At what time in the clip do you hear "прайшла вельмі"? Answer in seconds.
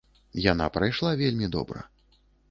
0.77-1.49